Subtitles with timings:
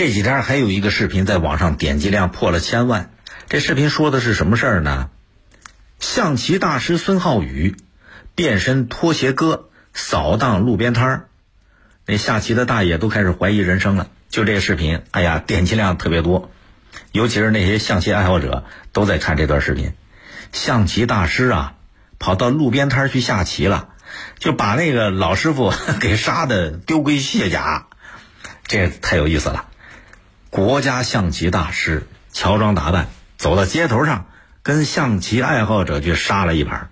[0.00, 3.10] 这几天还有一个视频在网上点击量破了千万。
[3.50, 5.10] 这视频说的是什么事儿呢？
[5.98, 7.76] 象棋大师孙浩宇
[8.34, 11.28] 变身拖鞋哥扫荡路边摊儿，
[12.06, 14.08] 那下棋的大爷都开始怀疑人生了。
[14.30, 16.50] 就这个视频，哎呀，点击量特别多，
[17.12, 19.92] 尤其是那些象棋爱好者都在看这段视频。
[20.50, 21.74] 象棋大师啊，
[22.18, 23.90] 跑到路边摊儿去下棋了，
[24.38, 27.88] 就把那个老师傅 给杀的丢盔卸甲，
[28.66, 29.66] 这太有意思了。
[30.50, 33.06] 国家象棋大师乔装打扮
[33.38, 34.26] 走到街头上，
[34.64, 36.90] 跟象棋爱好者去杀了一盘。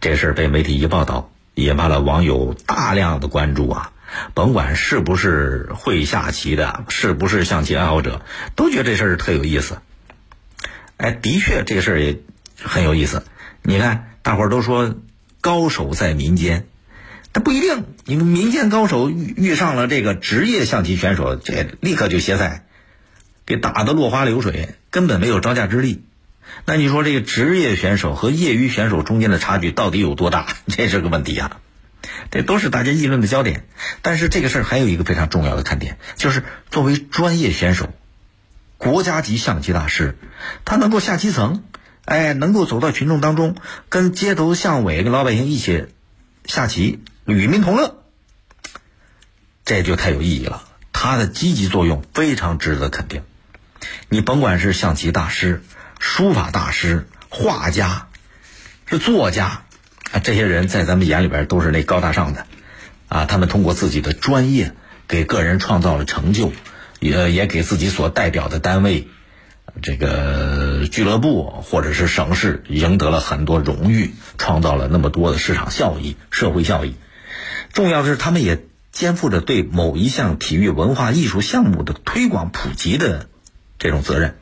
[0.00, 3.90] 这事儿被媒体一报道，引发了网友大量的关注啊！
[4.32, 8.22] 甭管是不是会下棋的，是不是象棋爱好者，
[8.54, 9.78] 都觉得这事儿特有意思。
[10.96, 12.20] 哎，的确，这事儿也
[12.62, 13.24] 很有意思。
[13.62, 14.94] 你看，大伙儿都说
[15.40, 16.66] 高手在民间，
[17.32, 17.86] 但不一定。
[18.04, 22.64] 你们民间高手遇遇上了这个职业象棋选手，这立刻就歇菜。
[23.46, 26.02] 给打得落花流水，根本没有招架之力。
[26.66, 30.46] 那你说这个职业选手和业余选手中间的差距到底有多大？
[30.68, 31.58] 这是个问题啊！
[32.30, 33.66] 这都是大家议论的焦点。
[34.02, 37.92] 但是这个事儿还有一个非常重要的看点，就是作为专业选手、
[38.76, 40.16] 国家级象棋大师，
[40.64, 41.64] 他能够下基层，
[42.04, 43.56] 哎，能够走到群众当中，
[43.88, 45.86] 跟街头巷尾、跟老百姓一起
[46.44, 48.02] 下棋，与民同乐，
[49.64, 50.62] 这就太有意义了。
[50.92, 53.22] 他的积极作用非常值得肯定。
[54.08, 55.62] 你甭管是象棋大师、
[55.98, 58.06] 书法大师、画家，
[58.86, 59.62] 是作家，
[60.12, 62.46] 啊，这些人在咱们眼里边都是那高大上的，
[63.08, 64.72] 啊，他们通过自己的专业
[65.08, 66.52] 给个人创造了成就，
[67.00, 69.08] 也也给自己所代表的单位、
[69.82, 76.94] 这个俱乐部或者是省市赢得了很多荣誉，创造了那么多的市场效益、社会效益。
[77.72, 83.26] 重要的是，他们也肩负着对某一项体育文化艺术项目的推广普及的。
[83.84, 84.38] 这种责任，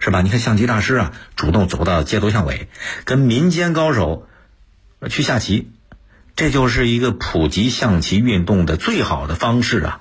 [0.00, 0.20] 是吧？
[0.20, 2.68] 你看象棋大师啊，主动走到街头巷尾，
[3.04, 4.26] 跟民间高手
[5.08, 5.70] 去下棋，
[6.34, 10.00] 这就是一个普及象棋运动的最好的方式啊！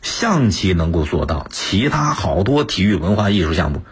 [0.00, 3.82] 象棋能够做到，其他好多体育文化艺术项目，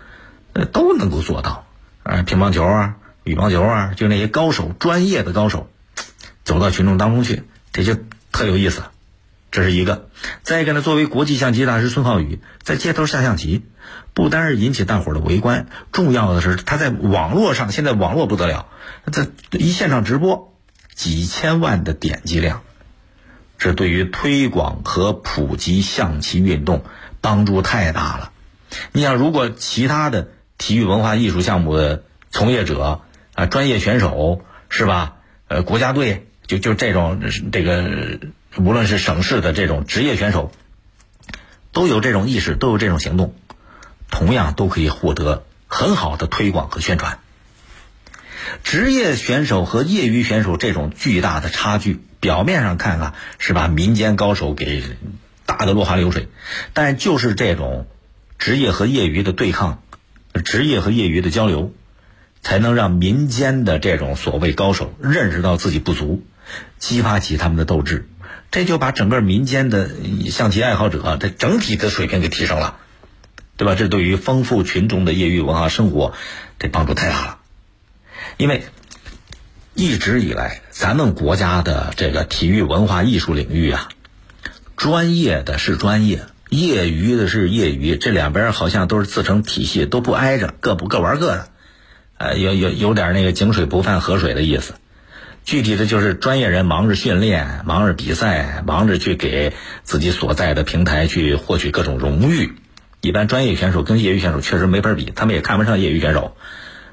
[0.53, 1.67] 呃，都能够做到。
[2.05, 5.69] 啊，乒乓球啊，羽毛球啊，就那些高手，专业的高手，
[6.45, 7.43] 走到群众当中去，
[7.73, 7.97] 这就
[8.31, 8.85] 特有意思。
[9.55, 10.09] 这是一个，
[10.43, 13.63] 再一个呢，作为国际象棋大师孙浩宇在街头下象棋，
[14.13, 18.67] 不单是引起大伙儿的围观，重要的是他在网络上，现在网络不得了，
[19.13, 20.53] 这一现场直播
[20.93, 22.63] 几千万的点击量，
[23.57, 26.83] 这对于推广和普及象棋运动
[27.21, 28.33] 帮助太大了。
[28.91, 33.03] 你想，如果其他的体育文化艺术项目的从业者
[33.35, 35.15] 啊，专业选手是吧？
[35.47, 37.21] 呃，国家队就就这种
[37.53, 38.19] 这个。
[38.57, 40.53] 无论是省市的这种职业选手，
[41.73, 43.35] 都有这种意识，都有这种行动，
[44.11, 47.19] 同样都可以获得很好的推广和宣传。
[48.63, 54.83] 职业选手和业余选手这种巨大的差距，表面上看啊是把民间高手给
[55.47, 56.29] 打得落花流水，
[56.75, 57.87] 但就是这种
[58.39, 59.83] 职业和业余的对抗，
[60.45, 61.73] 职业和业余的交流，
[62.43, 66.23] 才能让民间的这种所谓高手认识到自己不足，
[66.79, 68.09] 激发起他们的斗志。
[68.55, 69.91] 这就把整个民间的
[70.31, 72.77] 象棋爱好者的整体的水平给提升了，
[73.57, 73.75] 对吧？
[73.75, 76.15] 这对于丰富群众的业余文化生活，
[76.61, 77.39] 这帮助太大了。
[78.37, 78.63] 因为
[79.75, 83.89] 一直以来，咱们国家的这个体育文化艺术领域啊，
[84.77, 91.49] 专业的是专业，业余的是业余，这两边好像都是自成体系，都不挨着，各不各玩各的，
[92.19, 94.75] 呃，有有有点那个井水不犯河水的意思。
[95.45, 102.55] 具体的就是专业人忙着训练，忙着比赛，忙着去给自己所在的平台去获取各种荣誉。
[103.03, 106.35] 一般专业选手跟业余选手确实没法比，他们也看不上业余选手。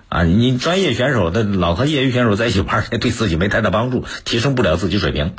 [0.10, 5.34] 啊，你专业选手的老和业余选手在一起玩， 对自己没太大帮助，提升不了自己水平。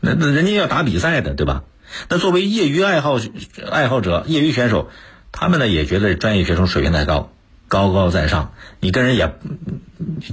[0.00, 1.62] 那那人家要打比赛的，对吧？
[2.10, 3.18] 那作为业余爱好
[3.70, 4.90] 爱好者、业余选手，
[5.32, 7.32] 他们呢也觉得专业选手水平太高，
[7.68, 9.32] 高高在上，你跟人也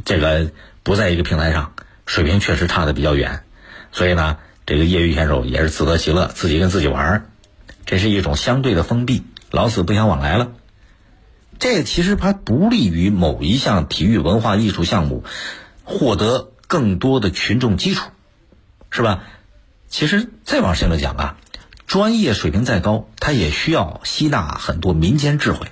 [0.03, 0.51] 这个
[0.83, 1.71] 不在一个平台上。
[2.05, 3.43] 水平确实差的比较远，
[3.91, 7.25] 所以呢，这个业余选手也是自得其乐，自己跟自己玩儿
[7.85, 10.51] 这是一种相对的封闭，老死不相往来了。
[11.57, 15.23] 这其实它不利于某一项体育文化艺术项目
[15.83, 18.09] 获得更多的群众基础，
[18.91, 19.23] 是吧？
[19.87, 21.37] 其实再往深了讲啊，
[21.87, 25.67] 专业水平再高，它也需要吸纳很多民间智慧，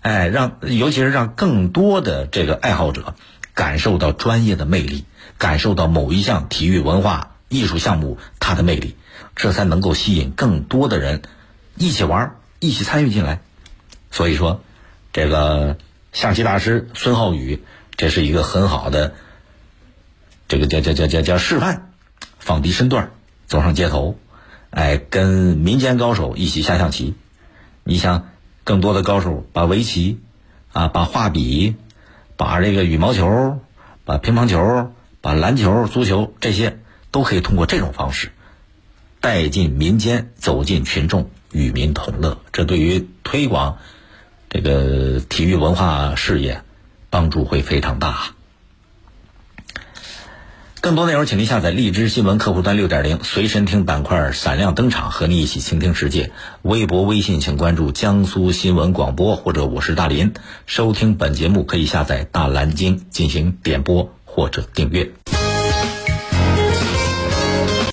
[0.00, 3.14] 哎，让尤其是让更多的这个爱好者
[3.54, 5.04] 感受到专业的魅力。
[5.38, 8.94] 感受到某一项体育文化艺术项目它的魅力，
[9.34, 11.22] 这才能够吸引更多的人
[11.76, 13.40] 一起玩一起参与进来。
[14.12, 14.60] 所以说，
[15.12, 15.78] 这个
[16.12, 17.64] 象棋大师孙浩宇，
[17.96, 19.14] 这是一个很好的
[20.46, 21.90] 这个叫叫叫叫叫示范，
[22.38, 23.10] 放低身段，
[23.48, 24.16] 走上街头，
[24.70, 27.14] 哎，跟民间高手一起下象棋。
[27.82, 28.28] 你像
[28.62, 30.20] 更多的高手把围棋
[30.72, 31.74] 啊，把画笔，
[32.36, 33.60] 把这个羽毛球，
[34.04, 36.78] 把乒乓球，把篮球、足球这些，
[37.10, 38.32] 都可以通过这种方式
[39.20, 42.38] 带进民间，走进群众，与民同乐。
[42.52, 43.78] 这对于推广。
[44.54, 46.60] 这个体育文化事业
[47.08, 48.34] 帮助会非常大。
[50.82, 56.32] 更多内容，请您下载荔枝新闻客户端六点零随身听板块闪亮登场，和你一起倾听世界。
[56.62, 60.34] 微博、微信请关注江苏新闻广播或者我是大林。
[60.66, 65.08] 收听本节目可以下载大蓝鲸进行点播或者订阅。